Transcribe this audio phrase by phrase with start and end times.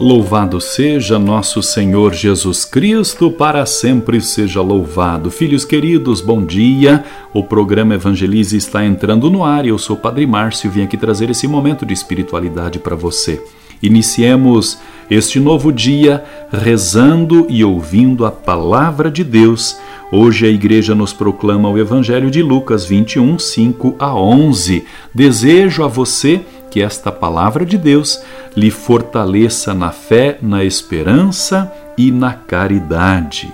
[0.00, 5.30] Louvado seja nosso Senhor Jesus Cristo, para sempre seja louvado.
[5.30, 7.04] Filhos queridos, bom dia.
[7.34, 10.96] O programa Evangelize está entrando no ar e eu sou Padre Márcio e vim aqui
[10.96, 13.44] trazer esse momento de espiritualidade para você.
[13.82, 14.78] Iniciemos
[15.10, 19.78] este novo dia rezando e ouvindo a palavra de Deus.
[20.10, 24.82] Hoje a igreja nos proclama o Evangelho de Lucas 21, 5 a 11.
[25.14, 28.22] Desejo a você que esta palavra de Deus
[28.56, 33.52] lhe fortaleça na fé, na esperança e na caridade.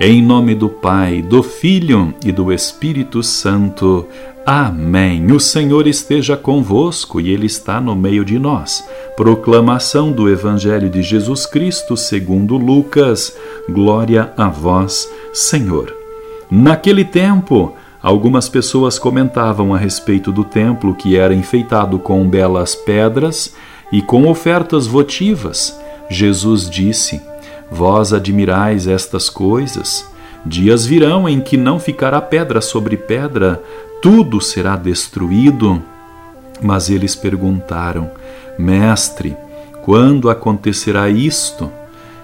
[0.00, 4.06] Em nome do Pai, do Filho e do Espírito Santo.
[4.46, 5.30] Amém.
[5.32, 8.88] O Senhor esteja convosco e Ele está no meio de nós.
[9.16, 13.36] Proclamação do Evangelho de Jesus Cristo segundo Lucas.
[13.68, 15.92] Glória a vós, Senhor.
[16.50, 17.74] Naquele tempo,
[18.08, 23.54] algumas pessoas comentavam a respeito do templo que era enfeitado com belas pedras
[23.92, 25.78] e com ofertas votivas.
[26.08, 27.20] Jesus disse:
[27.70, 30.08] Vós admirais estas coisas?
[30.46, 33.62] Dias virão em que não ficará pedra sobre pedra,
[34.00, 35.82] tudo será destruído.
[36.62, 38.10] Mas eles perguntaram:
[38.58, 39.36] Mestre,
[39.84, 41.70] quando acontecerá isto?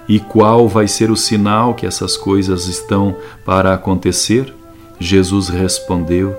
[0.09, 4.64] E qual vai ser o sinal que essas coisas estão para acontecer?
[4.99, 6.37] Jesus respondeu: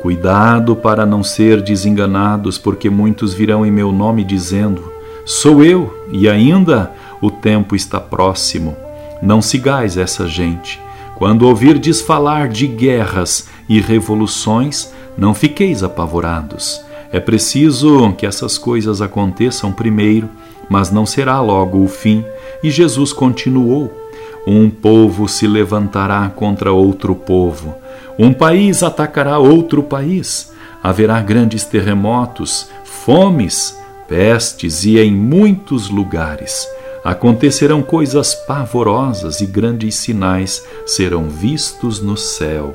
[0.00, 4.92] Cuidado para não ser desenganados, porque muitos virão em meu nome dizendo:
[5.24, 8.76] Sou eu, e ainda o tempo está próximo.
[9.22, 10.80] Não sigais essa gente.
[11.14, 16.80] Quando ouvirdes falar de guerras e revoluções, não fiqueis apavorados.
[17.12, 20.28] É preciso que essas coisas aconteçam primeiro,
[20.68, 22.24] mas não será logo o fim.
[22.60, 24.01] E Jesus continuou:
[24.46, 27.74] Um povo se levantará contra outro povo,
[28.18, 30.52] um país atacará outro país.
[30.82, 36.68] Haverá grandes terremotos, fomes, pestes e em muitos lugares
[37.04, 42.74] acontecerão coisas pavorosas e grandes sinais serão vistos no céu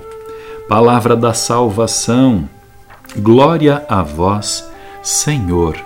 [0.68, 2.48] palavra da salvação.
[3.18, 4.70] Glória a vós,
[5.02, 5.78] Senhor.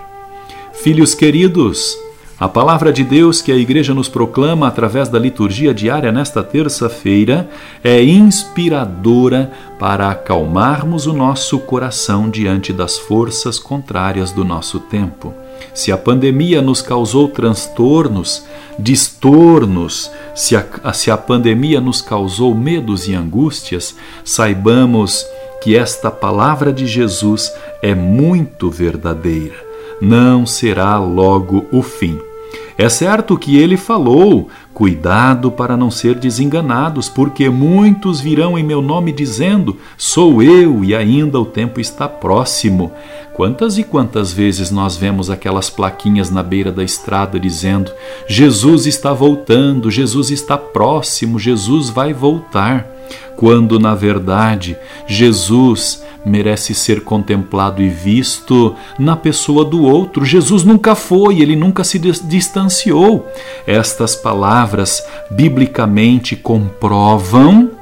[0.72, 1.96] Filhos queridos,
[2.42, 7.48] a palavra de Deus que a Igreja nos proclama através da liturgia diária nesta terça-feira
[7.84, 15.32] é inspiradora para acalmarmos o nosso coração diante das forças contrárias do nosso tempo.
[15.72, 18.44] Se a pandemia nos causou transtornos,
[18.76, 23.94] distornos, se a, se a pandemia nos causou medos e angústias,
[24.24, 25.24] saibamos
[25.62, 29.54] que esta palavra de Jesus é muito verdadeira.
[30.00, 32.18] Não será logo o fim.
[32.76, 38.80] É certo que ele falou: cuidado para não ser desenganados, porque muitos virão em meu
[38.80, 42.92] nome dizendo: sou eu, e ainda o tempo está próximo.
[43.34, 47.92] Quantas e quantas vezes nós vemos aquelas plaquinhas na beira da estrada dizendo:
[48.26, 52.86] Jesus está voltando, Jesus está próximo, Jesus vai voltar,
[53.42, 60.24] quando na verdade Jesus merece ser contemplado e visto na pessoa do outro.
[60.24, 63.26] Jesus nunca foi, ele nunca se distanciou.
[63.66, 67.81] Estas palavras biblicamente comprovam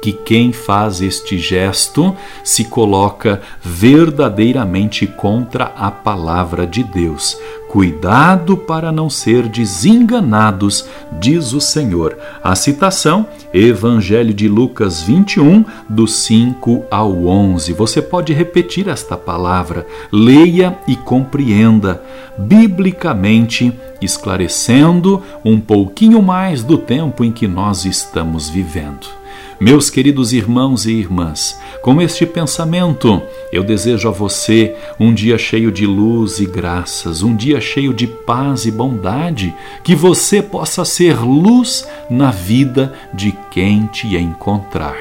[0.00, 7.36] que quem faz este gesto se coloca verdadeiramente contra a palavra de Deus.
[7.70, 10.86] Cuidado para não ser desenganados,
[11.20, 12.18] diz o Senhor.
[12.42, 17.72] A citação, Evangelho de Lucas 21, do 5 ao 11.
[17.74, 22.02] Você pode repetir esta palavra, leia e compreenda,
[22.36, 23.72] biblicamente
[24.02, 29.19] esclarecendo um pouquinho mais do tempo em que nós estamos vivendo.
[29.60, 33.20] Meus queridos irmãos e irmãs, com este pensamento,
[33.52, 38.06] eu desejo a você um dia cheio de luz e graças, um dia cheio de
[38.06, 39.54] paz e bondade,
[39.84, 44.96] que você possa ser luz na vida de quem te encontrar.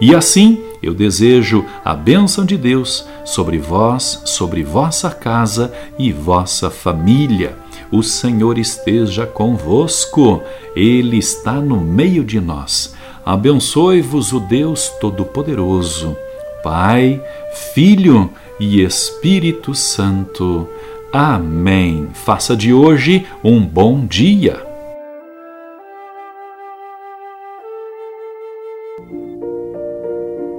[0.00, 6.70] E assim, eu desejo a bênção de Deus sobre vós, sobre vossa casa e vossa
[6.70, 7.56] família.
[7.90, 10.40] O Senhor esteja convosco,
[10.76, 12.93] Ele está no meio de nós
[13.24, 16.16] abençoe-vos o Deus Todo-Poderoso,
[16.62, 17.22] Pai,
[17.74, 18.30] Filho
[18.60, 20.68] e Espírito Santo.
[21.12, 22.08] Amém.
[22.12, 24.74] Faça de hoje um bom dia.